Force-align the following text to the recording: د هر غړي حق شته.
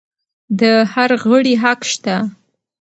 د 0.59 0.61
هر 0.93 1.09
غړي 1.29 1.53
حق 1.63 1.81
شته. 1.91 2.15